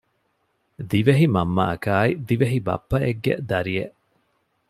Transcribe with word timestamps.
ދިވެހި 0.89 1.25
މަންމައަކާއި 1.35 2.11
ދިވެހި 2.27 2.57
ބައްޕައެއްގެ 2.67 3.33
ދަރިއެއް 3.49 3.95